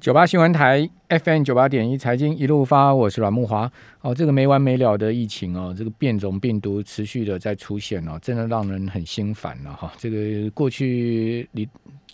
[0.00, 3.70] 九八新闻台 FM 九八点一财经一路发，我是阮木华。
[4.00, 9.92] 哦，这个没完没了的疫情哦，这个变种病毒持续的在出现哦，真的让人很心烦了哈。
[9.96, 11.66] 这个过去你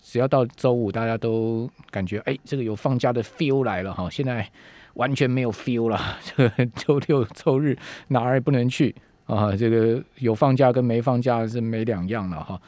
[0.02, 4.08] 只要到周五，大家都感觉哎，这个有放假的 feel 来了哈。
[4.10, 4.46] 现在
[4.94, 7.76] 完全没有 feel 了， 这个周六周日
[8.08, 8.94] 哪儿也不能去
[9.30, 9.56] 啊。
[9.56, 12.60] 这个有放假跟没放假是没两样了哈。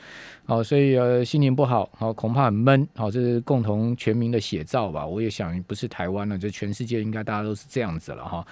[0.44, 5.06] 好，所以呃心情不好，好恐怕很闷，好这是共同全民的写照吧。
[5.06, 8.44] 我也想不是台湾了，这全世界应该大家都是这样子了哈。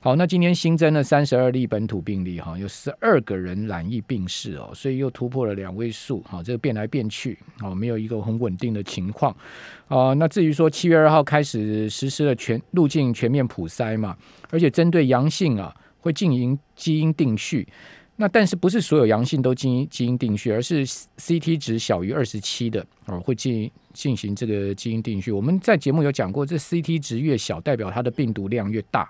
[0.00, 9.34] 好，那今天新增了三十二例本土病例哈，有十二个人染疫病逝哦，所以又突破了两位数，好这个变来变去，哦没有一个很稳定的情况
[9.86, 10.12] 啊。
[10.14, 14.16] 那至于说七月二号开始实施了全路径全面普筛嘛，
[14.50, 15.72] 而且针对阳性啊
[16.06, 17.66] 会进行基因定序。
[18.18, 25.30] 那但是不是所有阳性都基因基因定序，而是 CT 值小于二十七的哦，会进进行这个基因定序。
[25.30, 29.06] 我们在节目有讲过，这 CT 值越小，代表它的病毒量越大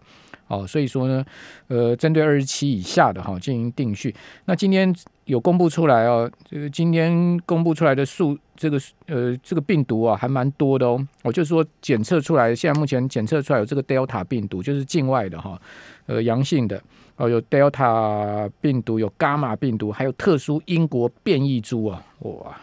[0.48, 0.66] 哦。
[0.66, 1.24] 所以说呢，
[1.68, 4.12] 呃，针对二十七以下的哈进行定序。
[4.46, 4.92] 那今天
[5.26, 11.06] 有公布出来哦，这个今天公布出来的数，这个呃这个病毒啊还蛮多的哦。
[11.22, 15.60] 我就说检测出来，现在目前检测出来有这个 Delta 病毒，就是境外的哈，
[16.06, 16.82] 呃阳性的。
[17.18, 22.04] 哦，有 Delta 病毒，有伽马病毒，还有特殊英国变异株啊！
[22.18, 22.56] 哇，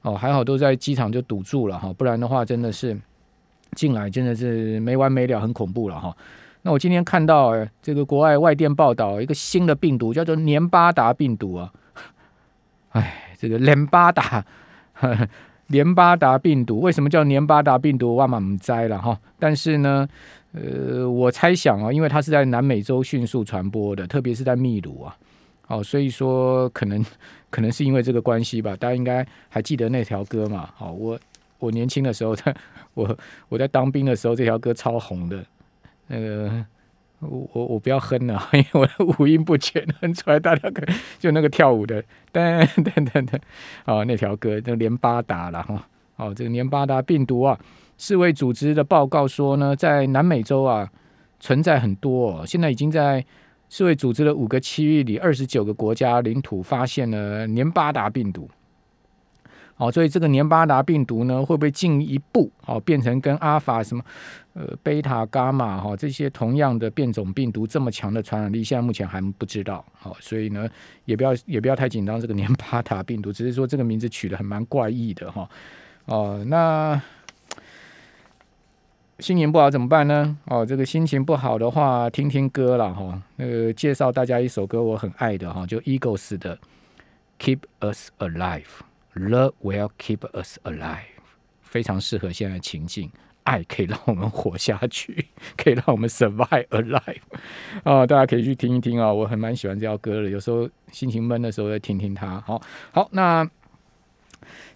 [0.00, 2.98] 哦，还好都在机场就堵住了哈，不然的话真的是
[3.72, 6.16] 进来真的是没完没了，很恐怖了哈。
[6.62, 11.70] 那我今天看到这个国外外电报道，一个新的病毒叫做年巴达病毒啊！
[12.94, 14.44] 哎，这个连巴达，
[15.68, 18.16] 连巴达病毒为什么叫连巴达病毒？
[18.16, 20.08] 万马唔摘了哈，但是呢。
[20.56, 25.16] 呃，我猜想啊，因为它是在南美洲迅速传播的，特别是在秘鲁啊，
[25.66, 27.04] 哦，所以说可能
[27.50, 28.76] 可能是因为这个关系吧。
[28.76, 30.70] 大家应该还记得那条歌嘛？
[30.76, 31.18] 好，我
[31.58, 32.54] 我年轻的时候，在
[32.94, 35.44] 我我在当兵的时候，这条歌超红的。
[36.06, 36.64] 那个
[37.28, 40.84] 我我我不要哼了， 因为我的五音不全，哼出来大家可
[41.18, 42.02] 就那个跳舞的
[42.32, 43.38] 噔噔噔噔，
[43.84, 45.86] 哦，那条歌就连巴达了哈。
[46.16, 47.58] 哦，这个连巴达病毒啊。
[47.96, 50.88] 世卫组织的报告说呢，在南美洲啊
[51.40, 53.24] 存在很多，哦现在已经在
[53.68, 58.48] 世卫组织的五个区域里，二十九个国家领土发现了黏巴达病毒。
[59.76, 64.02] 哦，所以这个黏巴达病毒呢，会不会进一步哦变成跟阿法什么
[64.52, 68.62] 呃贝塔伽马哈这些同样的变种病毒这么强的传染力？
[68.62, 69.84] 现在目前还不知道。
[69.92, 70.68] 好，所以呢，
[71.04, 75.48] 也不要也不要太紧张，这个黏巴达病毒只是说这个名字取得很蛮怪异的哈。
[76.06, 77.00] 哦，那。
[79.20, 80.36] 心情不好怎么办呢？
[80.46, 83.22] 哦，这个心情不好的话，听听歌了哈。
[83.36, 86.58] 那个介绍大家一首歌，我很爱的哈，就 Eagles 的
[87.38, 88.62] 《Keep Us Alive》
[89.14, 90.98] ，Love Will Keep Us Alive，
[91.62, 93.10] 非常适合现在情境。
[93.44, 95.26] 爱可以让我们活下去，
[95.56, 97.20] 可以让我们 survive alive。
[97.82, 100.30] 啊，大家可以去听一听啊，我很蛮喜欢这条歌的。
[100.30, 102.40] 有时候心情闷的时候，再听听它。
[102.40, 102.60] 好，
[102.92, 103.46] 好，那。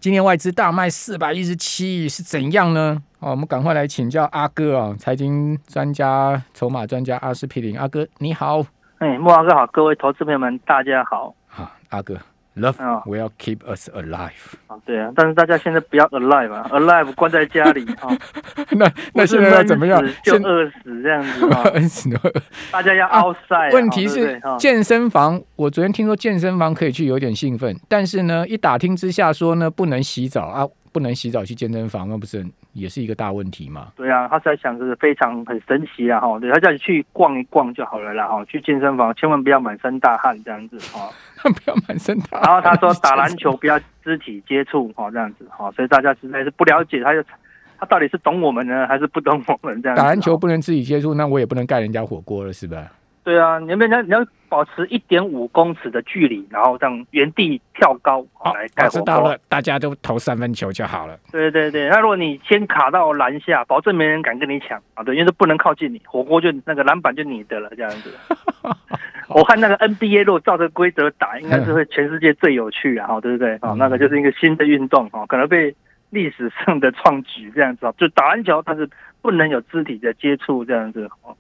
[0.01, 3.03] 今天外资大卖四百一十七亿是怎样呢？
[3.19, 8.65] 哦，我们赶快来请教阿哥啊，财经专家、筹码专家阿司匹林阿哥，你好。
[8.99, 11.35] 哎，莫阿哥好，各位投资朋友们，大家好。
[11.49, 12.19] 好，阿哥。
[12.59, 12.77] Love
[13.07, 14.33] will keep us alive。
[14.67, 18.09] 啊，对啊，但是大家现在不要 alive 啊，alive 关在家里啊。
[18.73, 20.03] 那那现在要怎么样？
[20.25, 21.65] 就饿死这样子啊。
[22.73, 23.73] 大家要 outside。
[23.73, 27.79] 问题是健身房，我昨天听说健身房可以去，有点兴奋。
[27.89, 30.67] 但是呢，一打听之下说呢，不能洗澡啊。
[30.91, 32.45] 不能洗澡去健身房，那不是
[32.79, 33.89] 也是一个大问题嘛？
[33.97, 41.11] 对啊，他在想是非常很神奇啊哈，对他叫你去逛一逛就好了啦哈，去健身房千万不要满身大汗这样子哈，
[41.43, 42.43] 不要满身大汗。
[42.43, 47.23] 然后他说打篮球不要肢体接触哈这样子哈，所以大家实在是不了解他，就
[47.79, 49.97] 他到底是懂我们呢还是不懂我们这样？
[49.97, 52.91] 打篮球不能肢体接触，那我也不能盖人家火锅了，是吧？
[53.29, 58.25] 对啊，你们要你要保持一点五公尺的距离，然后这样原地跳高
[58.55, 61.15] 来盖知道了，大家都投三分球就好了。
[61.31, 65.05] 对对对，那如果你先卡到篮下，保证没人敢跟你抢啊！
[65.05, 68.11] 对，因为不能靠近你，火锅就那个篮板就你的了，这样子。
[69.29, 73.09] 我看那个 NBA 如果照这个规则打，应该是会全世界最有趣啊！
[73.09, 73.57] 哈，对不对？
[73.57, 75.77] 啊，那个就是一个新的运动啊，可能被
[76.09, 78.89] 历史上的创举这样子啊，就打篮球，但是
[79.21, 81.07] 不能有肢体的接触这样子。
[81.23, 81.37] 哦，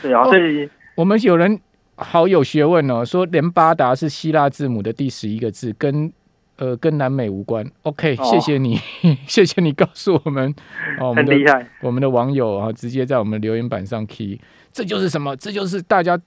[0.00, 0.70] 对啊，所以。
[0.96, 1.60] 我们有人
[1.96, 6.12] 好有学问哦，说连巴达是希腊字母的第十一个字，跟
[6.56, 7.64] 呃跟南美无关。
[7.82, 8.76] OK，谢谢你，
[9.26, 10.54] 谢谢你告诉我们。
[11.00, 11.66] 哦，很厉害。
[11.80, 14.40] 我们的网友啊，直接在我们留言板上 key，
[14.72, 15.36] 这就是什么？
[15.36, 16.18] 这就是大家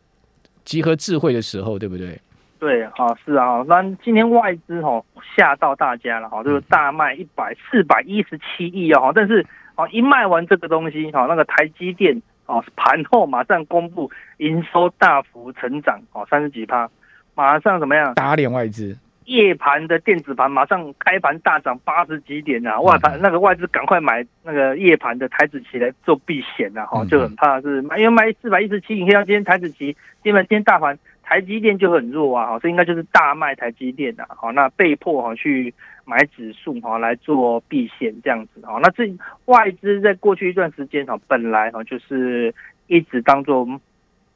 [0.66, 2.19] 集合智慧的时候，对不对？
[2.60, 3.64] 对，啊，是啊。
[3.68, 5.04] 那今天外资哦
[5.36, 9.46] 吓到大家了哈，就是大卖一百四百一十七亿哦，但是。
[9.80, 16.90] 哦，一卖完这个东西，哈，那个台积电，哦，盘后马上公布营收大幅成长，哦，三十几趴，
[17.36, 18.16] 马上怎么样？
[18.16, 18.98] 打脸外资。
[19.26, 22.80] 夜盘的电子盘马上开盘大涨八十几点啊！
[22.80, 30.98] 外盘那个外资赶快买那个夜盘的台子期来做避险呐，哈，就很怕是买，因为买四百一十七，你看今天台子期，基本今天大盘
[31.28, 35.74] 台积电就很弱啊，好，这应该就是大卖台积电的，好，那被迫哈去
[36.06, 39.04] 买指数哈来做避险这样子，哈，那这
[39.46, 42.54] 外资在过去一段时间哈，本来哈就是
[42.88, 43.68] 一直当做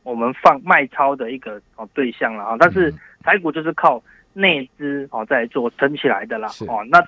[0.04, 2.94] 我们放卖超的一个哦对象了啊，但是
[3.24, 4.04] 台股就是靠。
[4.34, 7.06] 内资哦在做撑起来的啦，哦，那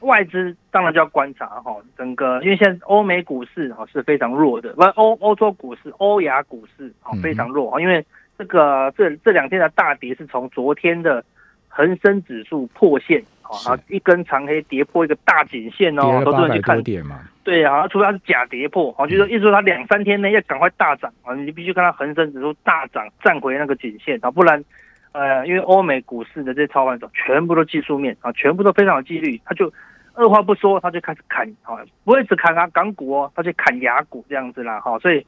[0.00, 8.04] 外资当然就要观察哈，整个因为现在欧美股市哈是非常弱的，不欧欧洲股市、欧亚股市哦非常弱啊，因为
[8.38, 11.24] 这个这这两天的大跌是从昨天的
[11.68, 16.82] 恒生指数破线啊，一根长黑跌破一个大颈线哦，多人去看。
[16.82, 24.64] 点嘛，对啊，除非它是假跌破，哦，就是意思说它两三天内要赶快大涨啊，你必须看它恒生指数大涨站回那个颈线啊，不然。
[25.12, 29.72] 呃，因为欧美股市的这些操盘手全部都技术面啊，全部都非常有纪律，他就
[30.14, 35.24] 二话不说，他就开始砍啊，不会只砍啊港股哦，他就砍牙股这样子啦，哈，所以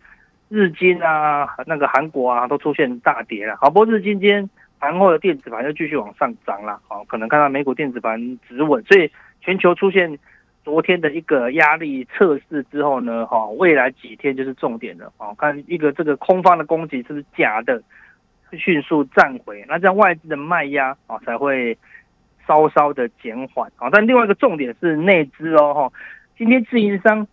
[0.49, 9.11] 日经啊，那个韩国啊都出现大跌了，好，不过日经今天盘后的电子盘又继续往上涨了，好，可能看到美股电子盘止稳，所以
[9.41, 10.19] 全球出现
[10.65, 17.83] 昨天的一个压力测试之后呢，哈，未来几天就是重点了，哦，看一个这个空方的攻击是不是假的。
[18.53, 21.77] 迅速站回，那这样外资的卖压啊才会
[22.47, 23.89] 稍稍的减缓啊。
[23.91, 25.93] 但另外一个重点是内资哦哈，
[26.39, 27.27] 今天自营商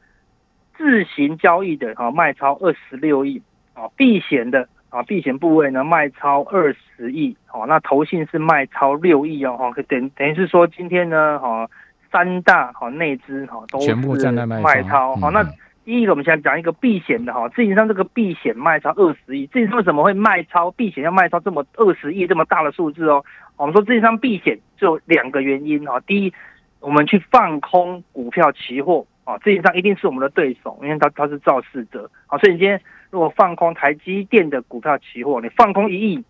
[0.84, 3.42] 自行交易的哈卖超二十六亿
[3.74, 11.70] 啊，避险的啊避险部位呢卖超二十亿哦，那投信是卖超六亿哦哈，等等于是说今天呢哈
[12.12, 15.42] 三大哈内资哈都全部在那卖超好那。
[15.86, 23.22] 第一个，我们现在讲一个避险的哈，自营商这个避险卖超二十亿，自营商为什么会卖超避险要卖超这么二十亿这么大的数字哦？
[23.58, 26.34] 我们说自营商避险就两个原因哈，第一，
[26.80, 32.80] 我们去放空股票期货啊，自营商一定是我们的对手，因为他他是肇事者，好，所以你今天
[33.10, 36.24] 如果放空台积电的股票期货，你放空一亿，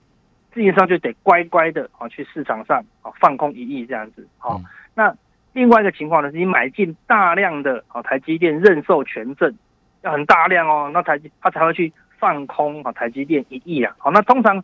[0.53, 4.61] 自营商就得乖乖的啊去市场上啊放空一亿这样子，好，
[4.95, 5.15] 那。
[5.55, 9.55] 另外一个情况呢，是你买进大量的啊台积电认售权证，
[10.01, 13.95] 要很大量哦，那台积它才会去放空啊台积电一亿啊。
[13.99, 14.63] 好，那通常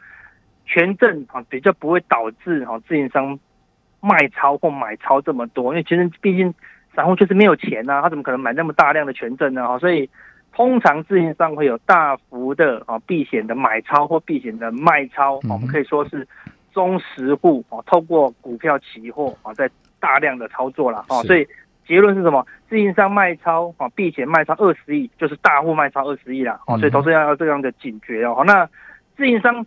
[0.66, 3.40] 权证啊比较不会导致啊自营商
[4.02, 6.52] 卖超或买超这么多，因为其实毕竟
[6.96, 9.68] 散户就是没有钱呐，他怎么可能买那么大量的权证呢？
[9.68, 10.10] 哈，所以
[10.52, 16.28] 通常自营商会有大幅的啊避险的买超或避险的卖超，我们可以说是
[16.74, 19.70] 中实户啊透过股票期货啊在。
[20.02, 21.46] 大量的操作了啊，所以
[21.86, 22.48] 结论是什么？
[22.70, 28.42] 自营商卖超啊，避险卖超二十亿，就是大户卖超二十亿了啊，所以投资要要这样的警觉哦。
[28.48, 28.66] 那
[29.18, 29.66] 自营商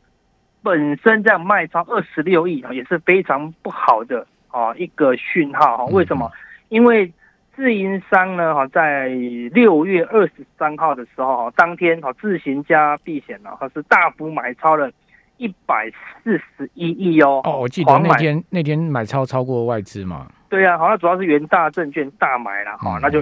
[0.62, 5.84] 本身这样卖超二十六亿啊，也是非常不好的啊一个讯号哈。
[5.92, 6.32] 为什么？
[6.72, 7.12] 因为
[7.54, 9.08] 自营商呢哈，在
[9.52, 14.90] 六月二十三号的时候哈，当天哈自行加避险了，哈是大幅买超了。
[15.38, 15.90] 一百
[16.22, 17.40] 四十一亿哦！
[17.42, 20.28] 哦，我记得那天那天买超超过外资嘛？
[20.48, 23.20] 对呀，好那主要是元大证券大买了哈，那就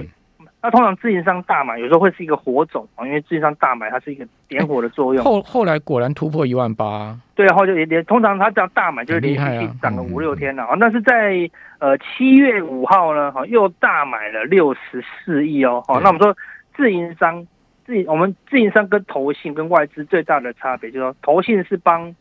[0.63, 5.23] 那通常自营商大买有时候会是一个火种啊，因为自营商大买它是一个点火的作用。
[5.23, 10.75] 后后来果然突破一万八，对啊，后就也连通常它这样大买就是连续涨了五六天了啊。
[10.77, 16.35] 那是在呃七月五号呢，哈又大买了六十四亿哦，好，那我们说
[16.75, 17.45] 自营商。
[17.83, 22.15] 自我们自营商跟投信跟外资最大的差别，就是说投信是帮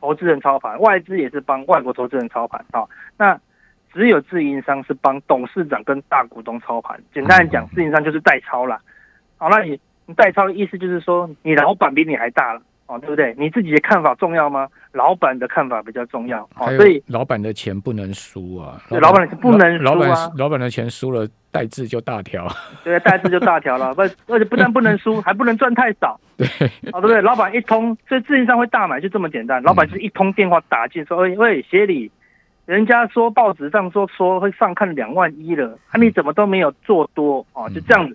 [0.00, 2.82] 投资人操盘，外资也是帮外国投资人操盘啊。
[3.18, 3.38] 那
[3.92, 7.00] 只有自营商是帮董事长跟大股东操盘。
[7.12, 8.80] 简单来讲，自营商就是代操啦。
[9.36, 12.60] 好，那你你代操的意思就是说，你老板比你还大了。
[12.86, 13.34] 哦，对不对？
[13.36, 14.66] 你自己的看法重要吗？
[14.92, 16.42] 老板的看法比较重要。
[16.56, 18.80] 哦，所以老板的钱不能输啊。
[18.88, 19.84] 对， 老板不能输啊。
[19.84, 22.48] 老板老板的钱输了，代字就大条。
[22.82, 23.92] 对，代字就大条了。
[23.94, 24.00] 不，
[24.32, 26.18] 而且不但不能输， 还不能赚太少。
[26.38, 26.46] 对，
[26.92, 27.20] 哦，对不对？
[27.20, 29.62] 老板一通，所以自营商会大买，就这么简单。
[29.62, 32.10] 老板是一通电话打进，说：“喂喂，协理，
[32.68, 37.38] 人家说报纸上说说会上看两万一了，啊，你怎么都没有做多？
[37.54, 38.14] 哦，就这样子。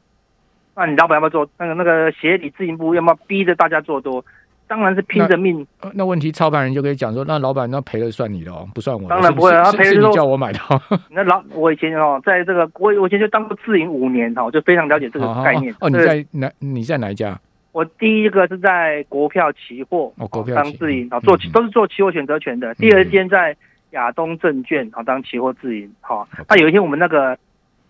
[0.76, 1.50] 那你老板要不要做？
[1.58, 4.24] 那个那个协理自营部要不要逼着大家做多？”
[4.68, 5.66] 当然是拼着命。
[5.96, 9.10] 那问题操盘人就可以讲说，那老板那赔了算你的哦，不算我。
[9.10, 10.60] 当然不会，他赔是叫我买的。
[11.10, 15.76] 那老我以前哦，在这个我我以前就当过自营五年哈，就非常了解这个概念。
[15.80, 16.52] 哦，你在哪？
[16.60, 17.40] 你在哪一家？
[17.72, 22.72] 我第一个是在国票期货哦，国票当自营啊，做都是做期货选择权的。
[22.76, 23.56] 第二间在
[23.94, 26.28] 亚东证券啊，当期货自营哈。
[26.48, 27.36] 那有一天我们那个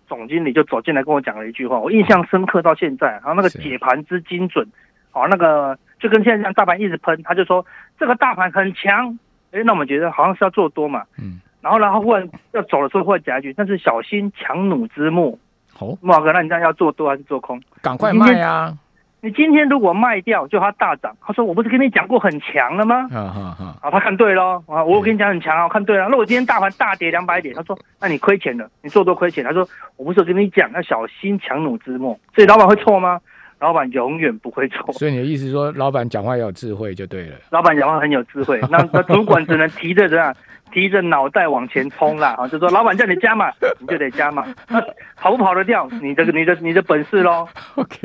[0.08, 3.08] 总经理就走进来跟我讲了一句话，我印象深刻到现在。
[3.08, 4.68] 然后那个解盘之精准，
[5.12, 7.66] 好，那个就跟现在这样大盘一直喷，他就说
[8.00, 9.18] 这个大盘很强，
[9.52, 15.38] 哎，那我们觉得好像是要做多嘛，嗯，然后然后忽然要走的时候，忽然夹一句，但是小心强弩之末。
[15.74, 17.60] 好，莫哥，那你这样要做多还是做空？
[17.82, 18.78] 赶快卖啊！
[19.24, 23.08] 你今天如果卖掉，就它大涨，他说我不是跟你讲过很强了吗？
[23.08, 24.84] 哈哈哈，啊，他看对喽啊！
[24.84, 26.10] 我跟你讲很强啊，我看对了。
[26.10, 29.42] 那我今天大盘大跌两百点，他说那你亏钱了，你做多亏钱。
[29.42, 29.66] 他说
[29.96, 33.18] 我不是跟你讲要小心强弩之末，所以老板会错吗？
[33.62, 34.92] 老板永远不会错。
[34.92, 37.36] 所以你的意思是说，老板讲话要有智慧就对了。
[37.50, 40.36] 老板讲话很有智慧，那那主管只能提着这样
[40.74, 42.48] 提着脑袋往前冲啦啊！
[42.50, 44.46] 就说老板叫你加码， 你就得加码。
[44.68, 44.82] 那
[45.16, 47.48] 跑不跑得掉，你这个你的你的本事喽。
[47.76, 47.98] OK，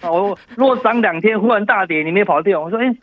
[0.00, 2.96] 啊，我若涨两天忽然大跌，你没跑掉，我说哎。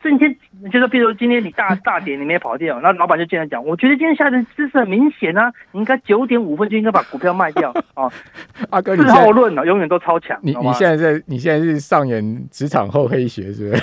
[0.00, 0.32] 今天
[0.70, 8.08] 就是，比如今天你大 大跌，你没跑掉，那老板就进来讲，我觉得今天下的姿势很明显啊，你应该九点五分就应该把股票卖掉啊。
[8.70, 10.38] 阿哥，你事后论啊，永远都超强。
[10.40, 13.82] 你你现在在你现在是上演职场厚黑学是不是？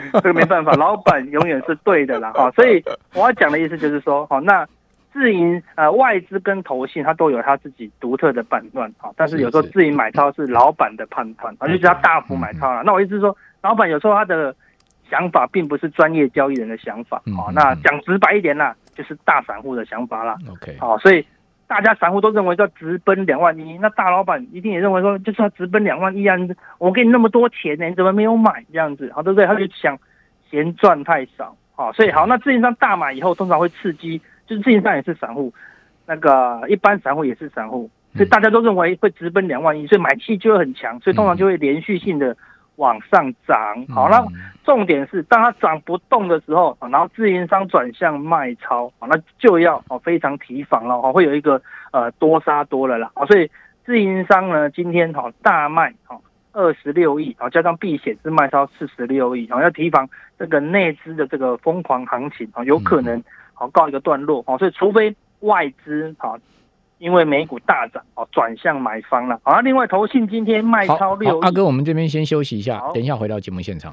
[0.14, 2.50] 这个没办法，老板永远是对的啦 哈。
[2.52, 2.82] 所以
[3.14, 4.66] 我要讲的意思就是说，好，那
[5.12, 9.10] 自营呃外资跟投信，它都有它自己独特的判断啊。
[9.16, 12.82] 但是有时候自营买超是老板的判断，啊，就是他大幅买超了。
[12.82, 14.54] 那我意思是说，老板有时候他的
[15.10, 17.18] 想法并不是专业交易人的想法。
[17.36, 20.36] 啊那嗯讲直白一点啦，就是大散户的想法啦。
[20.50, 21.24] OK，好，所以
[21.72, 26.36] 大家散户都认为要直奔两万一，那大老板一定也认为说就是要直奔两万一啊！
[26.76, 29.10] 我给你那么多钱呢，你怎么没有买这样子？
[29.14, 29.46] 好，对不对？
[29.46, 29.98] 他就想
[30.50, 35.50] 嫌赚太少，好，所以好，那自营商大买以后，通常会刺激，就是自营商也是散户，
[36.04, 42.36] 那个一般散户也是散户，所以大家都认为会直奔两万一，所以买气就会很强，所以通常就会连续性的
[42.82, 43.56] 往上涨。
[43.94, 44.32] 好，那嗯
[44.64, 51.60] 重点是，当它涨不动的时候，啊然后自营商转向卖超，啊那就要哦非常提防了，哦会有一个
[51.92, 53.48] 呃多杀多了啦，哦所以
[53.84, 56.18] 自营商呢今天哈大卖哈
[56.52, 60.08] 二十六亿，好加上避险是卖超四十六亿，好要提防
[60.38, 63.22] 这个内资的这个疯狂行情啊，有可能
[63.54, 66.36] 好告一个段落，哦所以除非外资好。
[67.02, 69.36] 因为美股大涨，哦，转向买方了。
[69.42, 73.92] 好，那另外投信今天卖超六亿，阿哥，我们这边先休息一下，等一下回到节目现场。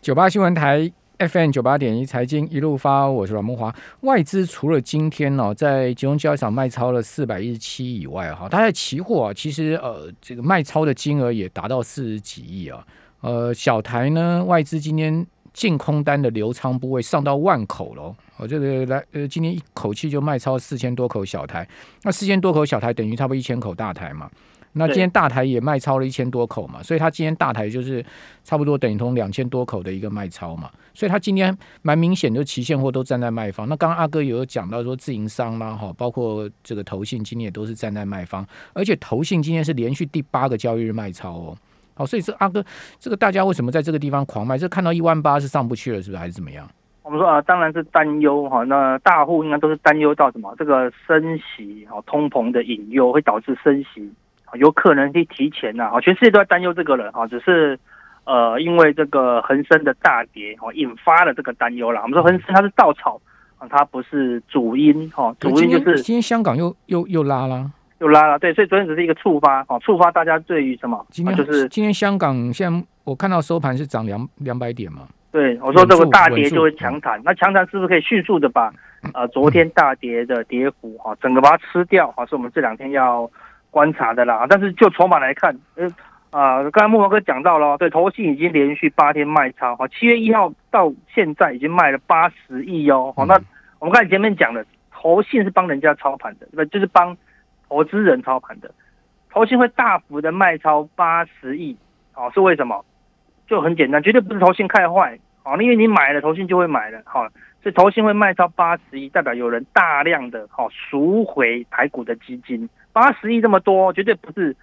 [0.00, 0.90] 九八新闻台
[1.20, 3.72] FM 九八点一财经一路发，我是阮木华。
[4.00, 12.84] 外资除了今天哦，在集中交易场卖超了四百一十七以外，哈，它在期货啊，其实呃，这个卖超的金额也达到四十几亿啊。
[13.20, 18.16] 呃，小台呢，外资今天净空单的流仓部位上到万口了哦。
[18.36, 21.68] 我、这个来呃，今天一口气就卖超四千多口小台，
[22.02, 24.30] 那四千多口小台等于差不多一千口大台嘛。
[24.74, 28.04] 那今天大台也卖超了一千多口嘛，所以它今天大台就是
[28.44, 33.68] 差不多等于同两千多口的一个卖超嘛，所以它今天蛮明显，就期现货都站在卖方。
[33.68, 41.58] 那刚刚阿哥也有讲到说自营商啦，哈，包括这个投信今天也都是站在卖方，而且投信今天是连续第八个交易日卖超哦。
[41.98, 42.64] 好，所以这阿哥，
[43.00, 44.56] 这个大家为什么在这个地方狂卖？
[44.56, 46.18] 这看到一万八是上不去了，是不是？
[46.18, 46.64] 还是怎么样？
[47.02, 48.62] 我们说啊，当然是担忧哈。
[48.64, 50.54] 那大户应该都是担忧到什么？
[50.56, 54.12] 这个升息哈，通膨的引诱会导致升息，
[54.54, 55.86] 有可能去提前呐。
[55.86, 57.76] 啊，全世界都在担忧这个了啊，只是
[58.24, 62.02] 呃，因为这个恒生的大跌哦，引发了这个担忧啦。
[62.02, 63.18] 我们说恒生它是稻草
[63.56, 67.70] 啊，它不是主因哈，主因就是今天香港又又又拉啦。
[67.98, 71.04] 又拉了，对，所以昨天只是一个触发哦，触发大家对于什么？
[71.10, 75.08] 今天、啊就是今天香港现在我看到收盘是涨两两百点嘛。
[75.30, 78.72] 对，我说这个大跌就会强弹，那强弹是不是可以迅速的把
[79.12, 82.24] 呃昨天大跌的跌幅哈、整个把它吃掉啊？
[82.24, 83.30] 是我们这两天要
[83.70, 84.46] 观察的啦。
[84.48, 85.86] 但是就筹码来看，呃
[86.30, 93.12] 啊，刚才木华哥讲到了，对，投信已经连续八天卖超哈，七月一号到现在已经卖了八十亿哦。
[93.16, 93.34] 好、嗯那
[93.80, 97.16] 我们刚才前面讲的，投信是帮人家操盘的，不就是帮
[97.68, 98.70] 投资人操盘的？
[99.30, 101.76] 投信会大幅的卖超八十亿，
[102.12, 102.82] 好、是为什么？
[103.46, 107.28] 就很简单，绝对不是投信开坏，好、因为你买了投信就会买了，好、
[107.62, 114.56] 所以投信会卖超八十亿，代表有人大量的好、赎回台股的基金，八十亿这么多，绝对不是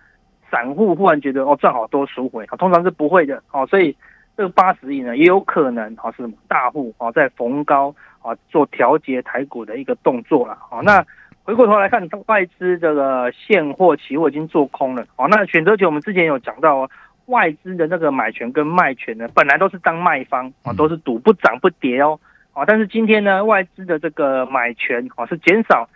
[0.50, 3.96] 散户忽然觉得哦赚好多赎回，通常是不会的，好、所以
[4.36, 11.06] 这个八十亿呢，也有可能好、是什么大户好、在逢高啊做调节台股的一个动作了，好、那。
[11.46, 15.06] 回过头来看，外资这个现货、期货已经做空了。
[15.16, 16.90] 好，那选择权我们之前有讲到哦，
[17.28, 22.20] 外资的那个买权跟卖权呢，本来都是当卖方啊，都是赌不涨不跌哦。
[22.54, 25.88] 啊，但是今天呢，外资的这个买权啊是减少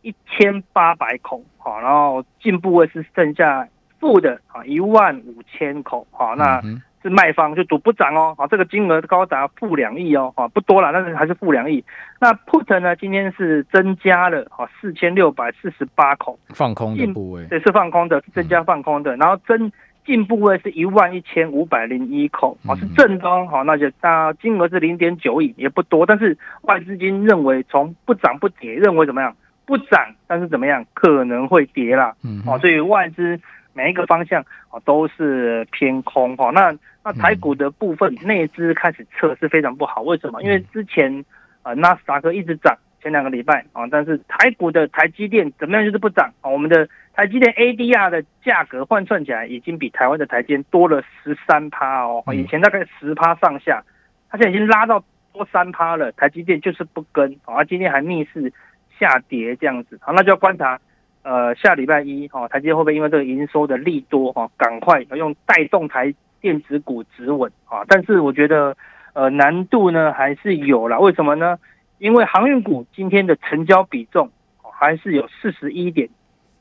[0.00, 3.68] 一千八百口，好，然后进部位是剩下
[4.00, 11.84] 负的啊一万五千口，好，那嗯是卖方就赌不涨哦，好，这个金额高达负两亿哦，啊，不多了，但是还是负两亿。
[12.20, 16.38] 那 put 呢，今天是增加了啊四千六百四十八口。
[16.48, 19.70] 放空的部位，对，是放空的，是增加放空的，然后增
[20.04, 29.34] 进部位是一万一千五百零一口，啊，是正东，好，那就那金额是零点九亿，也不多，但是外资金认为从不涨不跌，认为怎么样？
[29.64, 30.84] 不涨，但是怎么样？
[30.94, 33.40] 可能会跌啦，嗯，哦，所以外资。
[33.78, 40.42] 每一个方向啊都是偏空哈，那那台股的部分内资开始测是非常不好，为什么？
[40.42, 41.24] 因为之前
[41.62, 53.80] 啊纳斯达克一直涨，前两个礼拜啊，但是台股的台积电怎么样就是不涨啊，我们的台积电 ADR 的价格换算起来已经比台湾的台积电多了十三趴哦，以前大概十趴上下，
[54.28, 58.52] 它现在已经拉到多三趴了，台积电就是不跟啊，今天还逆势
[58.98, 60.80] 下跌这样子，好，那就要观察。
[61.28, 67.84] 呃，下礼拜一哈，台积电会不会因为这个营收的利多哈，赶快用带动台电子股止稳啊？
[67.86, 68.74] 但是我觉得
[69.12, 71.58] 呃难度呢还是有了，为什么呢？
[71.98, 74.30] 因为航运股今天的成交比重
[74.62, 76.08] 还是有四十一点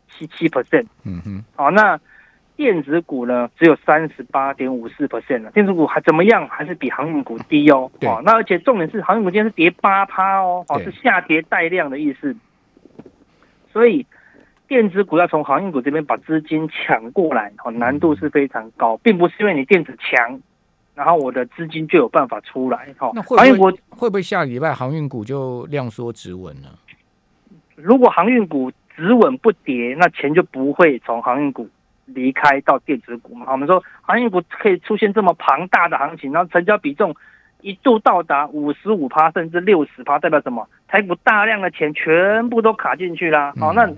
[0.09, 1.97] 七七 percent，嗯哼，好，那
[2.57, 6.45] 电子股呢只有三十八点五四 percent 了，电子股还怎么样？
[6.50, 12.36] 还是比航运股低哦，哦，那而且重点是航运股今天是跌八趴哦，哦是下跌带量的意思，
[13.71, 14.05] 所以。
[14.67, 20.41] 电子股要从航运股这边把资金抢过来，哦，难度是非常高，并不是因为你电子强，
[20.93, 23.09] 然后我的资金就有办法出来，哈。
[23.15, 26.67] 那航运股会不会下礼拜航运股就量缩止稳呢？
[27.75, 31.69] 如果航运股止稳不跌，那钱就不会从航运股
[32.05, 33.45] 离开到电子股嘛。
[33.50, 37.15] 我们说航运股可以出现这么庞大的行情，然后成交比重
[37.62, 40.67] 一度到达五十五趴甚至六十趴，代表什么？
[40.89, 43.53] 台股大量的钱全部都卡进去啦。
[43.57, 43.89] 好，那。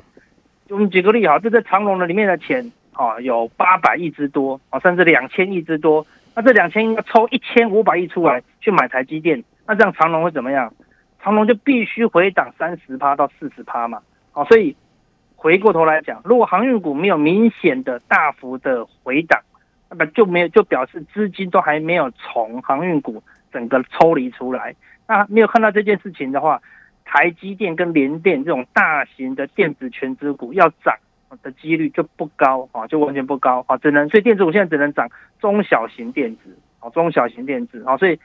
[0.69, 6.05] 我们举个例哈，这在长隆的里面的钱啊，有八百亿之多啊，甚至两千亿之多。
[6.35, 10.71] 那这两千亿要抽一千五百亿出来去买台积电，那这样长隆会怎么样？
[11.21, 13.99] 长隆就必须回档三十趴到四十趴嘛。
[14.31, 14.75] 好，所以
[15.35, 19.41] 回过头来讲，如果航运股没有明显的大幅的回档，
[19.89, 24.75] 那么就没有就表示资金都还没有从航运股整个抽离出来。
[25.07, 26.61] 那没有看到这件事情的话。
[27.11, 30.95] 台积电跟联电这种大型的电子全资股要涨
[31.41, 38.19] 的几率就不高啊，就完全不高啊，只能所以电子股现在只能涨中小型电子啊，中小型电子啊，所以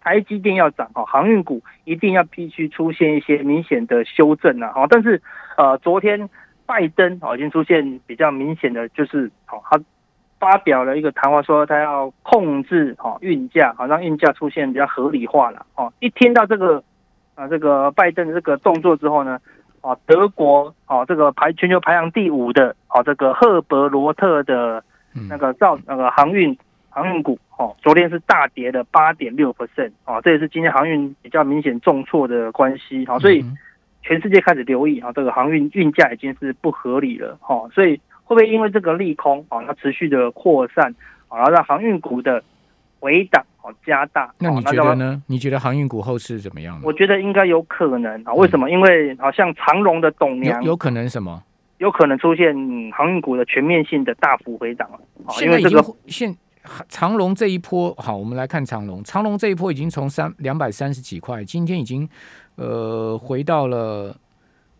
[0.00, 5.20] 台积电要涨啊，航运股一定要必须出现一些明显的修正啊，但是
[5.58, 6.30] 呃，昨天
[6.64, 9.78] 拜登啊已经出现比较明显的就是好，他
[10.38, 16.82] 发表了一个谈话说他要控制好运价，好让运价出现比较合理化了哦，一听到这个。
[17.34, 19.38] 啊，这个拜登这个动作之后呢，
[19.80, 24.82] 啊，德国啊，这个排全球排行第五的啊，这个赫伯罗特的
[25.28, 26.56] 那个造那个航运
[26.88, 33.44] 航运股，哦，昨天是大跌的八点六 percent，啊，这也是今天航运比较明显重挫的关系，好，所以
[34.02, 40.94] 全世界开始留意啊，这个航运运价已经是不合理了，哈，所以会不会因为这个利空啊，它持续的扩散，
[41.30, 42.42] 然后让航运股的
[43.00, 43.44] 回档？
[43.62, 44.32] 哦，加大。
[44.38, 45.22] 那你觉得呢？
[45.26, 46.80] 你觉得航运股后市怎么样？
[46.82, 48.32] 我觉得应该有可能啊。
[48.32, 48.70] 为什么？
[48.70, 51.42] 因为好像长隆的董娘有可能什么？
[51.76, 52.54] 有可能出现
[52.96, 54.98] 航运股的全面性的大幅回涨了。
[55.30, 56.34] 现在已经现
[56.88, 59.04] 长隆这一波好，我们来看长隆。
[59.04, 62.08] 长隆这一波已经从三两百三十几块，今天已经
[62.56, 64.16] 呃回到了，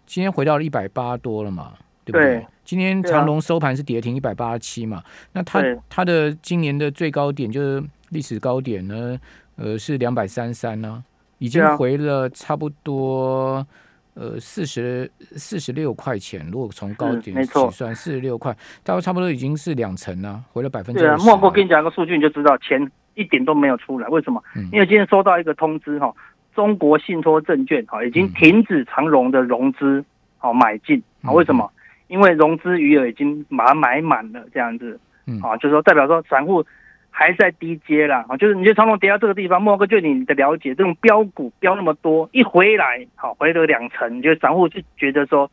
[0.06, 1.74] 今天回到了一百八多了嘛？
[2.04, 2.46] 对不对？
[2.64, 5.02] 今天长隆收盘是跌停一百八十七嘛？
[5.32, 7.84] 那它它的今年的最高点就是。
[8.10, 9.18] 历史高点呢，
[9.56, 11.02] 呃，是两百三三呢，
[11.38, 13.66] 已经回了差不多
[14.14, 16.46] 呃四十四十六块钱。
[16.50, 21.00] 如果从高点起算，四十六块，大概差不多已经是两成了，回了百分之。
[21.00, 24.08] 对啊，莫过跟你讲个数据，你就知道钱一点都没有出来。
[24.08, 24.42] 为什么？
[24.72, 26.12] 因为今天收到一个通知哈，
[26.54, 30.04] 中国信托证券哈已经停止长融的融资
[30.38, 31.30] 好买进啊？
[31.30, 31.70] 为什么？
[32.08, 34.98] 因为融资余额已经把它买满了，这样子
[35.40, 36.64] 啊，就是说代表说散户。
[37.10, 45.50] 还在低阶啦，啊，就是你就长龙跌到这个地方，莫哥就你的了解，这种标股标那么多，一回来好回了两成，你觉得散户就觉得说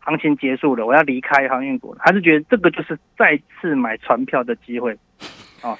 [0.00, 4.92] 行情结束了，我要离开航运股，还是觉得这个就是再次买船票的机会
[5.62, 5.74] 啊？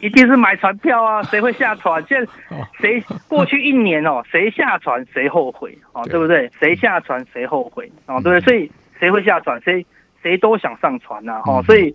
[0.00, 2.02] 一定是买船票啊，谁会下船？
[2.08, 2.32] 现在
[2.80, 6.02] 谁过去一年哦，谁下船谁后悔啊？
[6.04, 6.50] 对不对？
[6.58, 8.20] 谁下船谁后悔啊？
[8.20, 8.40] 对不对？
[8.40, 9.60] 所以谁会下船？
[9.62, 9.84] 谁
[10.22, 11.94] 谁都想上船呐，哈，所以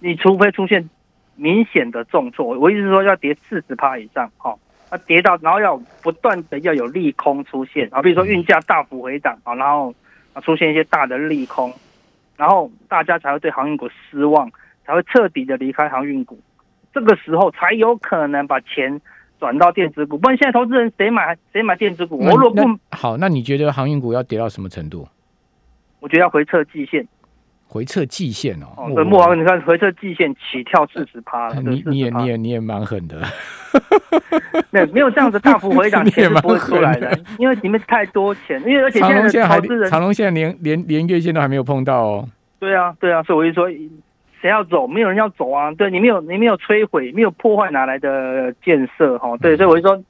[0.00, 0.88] 你除非出现。
[1.36, 4.56] 明显的重挫，我意思是说要跌四十趴以上，哈，
[4.88, 9.94] 它跌到，然后要不断的要有利空出现，啊，比如说运价大幅回档，啊，然后
[10.32, 11.72] 啊出现一些大的利空，
[12.36, 14.50] 然后大家才会对航运股失望，
[14.84, 16.38] 才会彻底的离开航运股，
[16.92, 19.00] 这个时候才有可能把钱
[19.40, 22.18] 转到电子股，不然现在投资人谁买谁买电子股？
[22.18, 25.08] 我如果不好，那你觉得航运股要跌到什么程度？
[26.00, 27.06] 我觉得要回撤季线。
[27.66, 33.20] 回撤季线哦，对，木王，你看回撤季线起跳四十趴了，你你也你也你也蛮狠的，
[34.70, 42.28] 没有没有这样子大幅回涨，钱是不会出来的，因为里面太多钱，因为而且现在投资人长隆现在连连连月线都还没有碰到哦。
[42.60, 43.68] 对啊对啊，所以我就说，
[44.40, 44.86] 谁要走？
[44.86, 49.18] 没有人要走啊，对你没有你没有摧毁，没有破坏，哪来的建设？
[49.18, 50.04] 哈，对，所以我就说，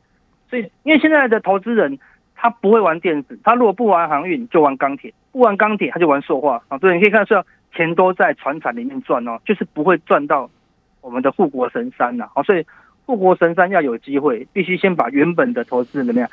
[0.51, 1.99] 所以因为现在的投资人
[2.37, 5.13] 他不会玩电子，他如果不玩航运，就玩钢铁。
[5.35, 6.79] 不玩钢铁，他就玩塑化啊！
[6.79, 7.45] 对，你可以看到是，
[7.75, 10.49] 钱都在船产里面赚哦，就是不会赚到
[11.01, 12.29] 我们的护国神山呐！
[12.35, 12.65] 啊，所以
[13.05, 16.31] 护国神山要有机会，必须先把原本的投资怎么样？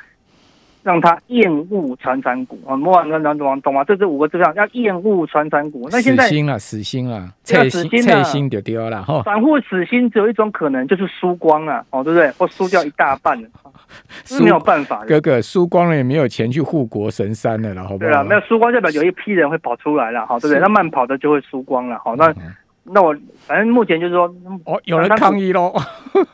[0.82, 3.84] 让他厌恶传产股啊，莫忘跟懂懂懂吗？
[3.84, 5.88] 这是五个字上要厌恶传产股。
[5.90, 9.22] 那现在死心了，死心了，撤心，撤心就丢了哈。
[9.24, 12.30] 散户死心只有一种可能，就是输光了哦，对不对？
[12.32, 13.48] 或输掉一大半了，
[14.24, 15.04] 是没有办法。
[15.06, 18.10] 哥哥输光了也没有钱去护国神山了了，好不好？
[18.10, 20.60] 对啊，没有输光代表有一批人会跑出来了，好，对不对？
[20.60, 22.34] 那慢跑的就会输光了，好，那。
[22.84, 23.14] 那我
[23.46, 24.26] 反正目前就是说，
[24.64, 25.72] 哦，有人抗议喽。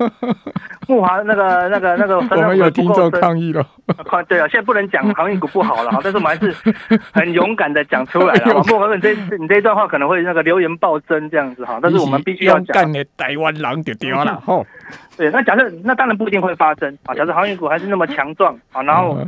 [0.88, 3.64] 木华那个那个那个，我们有听众抗议了。
[4.26, 6.74] 对啊，现在不能讲 航运股不好了哈，但是我们还是
[7.12, 8.54] 很勇敢的讲出来了。
[8.64, 12.92] 木华，你这你这一段话可能会那个留言暴增这样子哈，但是我们必须要讲。
[13.16, 14.64] 台湾狼就掉了哈。
[15.16, 17.14] 对，那假设那当然不一定会发生啊。
[17.14, 19.18] 假设航运股还是那么强壮啊，然后。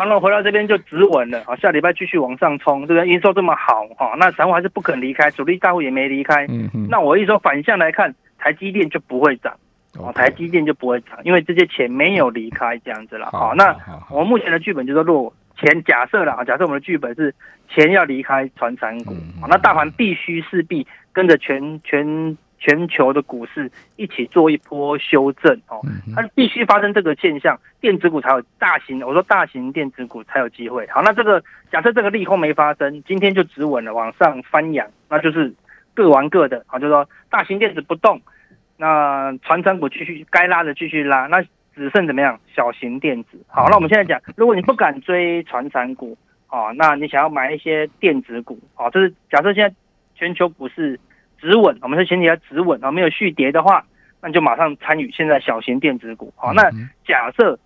[0.00, 3.06] 长隆回到这边就止稳了，好，下礼拜继续往上冲，对不对？
[3.12, 6.46] 营收这么好，哈，那散户还是不肯离开，主力大户也没离开。
[6.46, 6.86] 嗯嗯。
[6.88, 9.54] 那我一说反向来看，台积电就不会涨，
[9.98, 13.28] 哦，台积电就不会涨，因为这些钱没有离开这样子了。
[13.30, 13.76] 好，那
[14.08, 17.34] 我目前的剧本就是落，钱假设了啊，假设我们的剧本是
[17.68, 22.38] 钱要离开传产股，好，那大盘必须势必跟着全全。
[22.60, 25.80] 全球的股市一起做一波修正哦，
[26.14, 30.86] 它必须发生这个现象，电子股才有大型，我说大型电子股才有机会。
[30.88, 31.42] 好，那这个
[31.72, 35.50] 假设这个利空没发生，今天就止稳了，往上翻扬，那就是
[35.94, 38.20] 各玩各的啊，就说大型电子不动，
[38.76, 41.42] 那传产股继续该拉的继续拉，那
[41.74, 42.38] 只剩怎么样？
[42.54, 43.42] 小型电子。
[43.48, 46.14] 好，那我们现在讲，如果你不敢追传产股
[46.46, 49.74] 啊，那你想要买一些电子股啊，就是假设现在
[50.14, 51.00] 全球股市。
[51.40, 53.84] 止稳，我们是前提要止稳啊，没有续跌的话，
[54.20, 56.32] 那你就马上参与现在小型电子股。
[56.36, 56.70] 好，那
[57.06, 57.58] 假设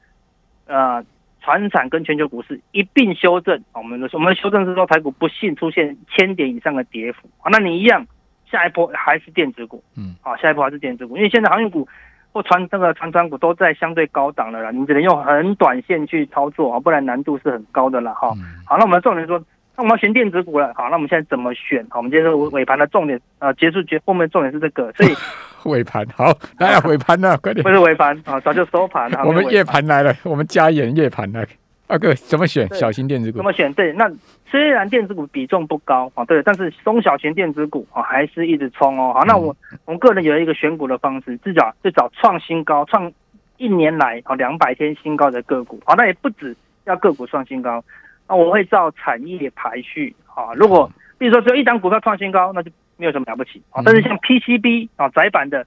[0.67, 1.05] 呃，
[1.43, 8.07] 船产跟全球股市一并修正，我们的我们的修正是说，台股不幸出现千点以上的跌幅啊，那你一样，
[8.51, 11.87] 下一波还是电子股，嗯，好，下一波还是电子股，因为现在航运股
[12.33, 18.33] 或船那个船船股都在相对高档了啦，你只能用很短线去操作啊，不然难度是很高的了哈。
[18.65, 19.43] 好，那我们重点说。
[19.77, 21.85] 那我们要选电子股了，好，那我们现在怎么选？
[21.91, 25.13] 好，我们今天是尾盘的重点啊，结束结后面重点是这个，所以
[25.69, 29.23] 尾盘好，来尾盘呢， 快点，不是尾盘啊，早就收盘了。
[29.27, 31.45] 我们夜盘来了，我们加演夜盘来，
[31.89, 32.69] 二哥怎么选？
[32.75, 33.73] 小型电子股怎么选？
[33.75, 34.09] 对，那
[34.47, 39.13] 虽然电子股比重不高啊，对，但是中小型电子股啊还是一直冲哦。
[39.13, 39.57] 好，那我
[39.87, 43.11] 我们个人有一个选股的方式，至少最早创新高，创
[43.57, 47.83] 一年来啊两百天新高的个股，好，那也不止要个股创新高。
[48.29, 53.83] 那我会照产业排序啊，如果比如说只有一档股票创新高，那就没有什么了不起啊。
[53.85, 55.65] 但是像 PCB 啊窄板的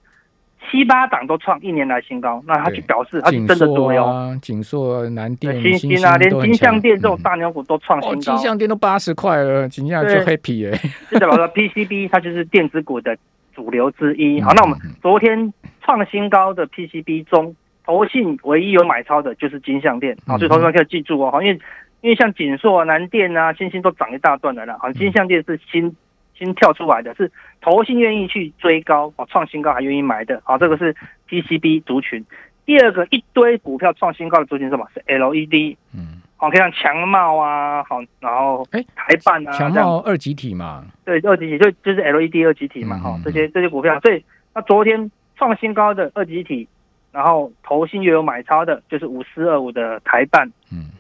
[0.70, 4.38] 七八档都创一年来新高，那它就表示它是真的多哟。
[4.42, 8.20] 锦硕、南电、新星啊，连金相电这种大牛股都创新高。
[8.20, 10.78] 金相电都八十块了，金相就 happy 哎。
[11.12, 13.16] 就代表说 PCB 它就是电子股的
[13.56, 14.42] 主流之一。
[14.42, 21.60] 好，那我们昨天创新高的 PCB 中，投信唯一有买超的就是金相电啊，所以投资者可以记住哦，因为。
[22.02, 25.96] 因为像锦硕、南电啊、星星都涨一大段的了，好，金相电是新
[26.38, 30.96] 新跳出来的，是投信愿意去追高，哦，创新高还愿意买的，好，这个是
[31.28, 32.24] PCB 族群。
[32.66, 34.88] 第二个一堆股票创新高的族群是什么？
[34.94, 46.68] 是 LED，嗯，好，可以像强茂啊，好，然后哎台办啊，强茂二级体嘛，对，二级体就就是 LED 二级体嘛，哈，这些这些股票，所以那昨天创新高的二级体，
[47.12, 50.92] 然后投信又有买超的，就是五四二五的台办，嗯。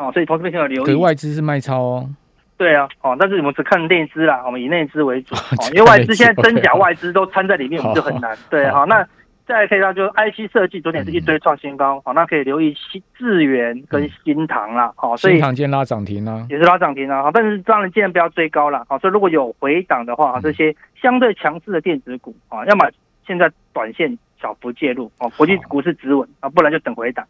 [0.00, 2.10] 哦，所以投资朋友留意，外资是卖超哦。
[2.56, 8.36] 对啊，哦，但是我们只看内资啦，我们以内资为主， 哦，因为外资现在真假外资都掺在里面，我们就很难。
[8.48, 9.06] 对，好，那
[9.46, 22.86] 再可以到就 IC 设计，昨天是一堆创新高，好，那可以留意新智源跟新唐啦，好，所以新唐今天拉涨停啊，也是拉涨停啊，好，但是当然尽量不要追高了，好，所以如果有回档的话，这些相对强势的电子股啊，要么
[23.26, 27.26] 现在短线小幅介入，哦，国际股市止稳啊，不然就等回档。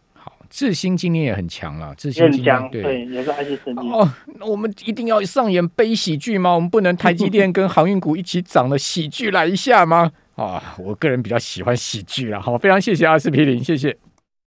[0.50, 4.12] 智新今年也很强了，智新今年对也是还是升哦。
[4.38, 6.52] 那我们一定要上演悲喜剧吗？
[6.52, 10.10] 我们不能台积电跟航运股一起涨的喜剧来一下吗？
[10.34, 13.96] 啊，我个人比较喜欢喜剧了，好，非常谢谢阿司匹林，谢谢。